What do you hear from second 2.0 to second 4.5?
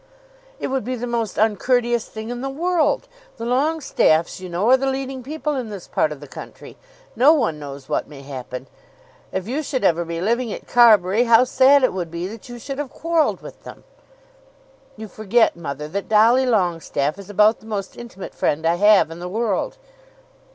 thing in the world. The Longestaffes you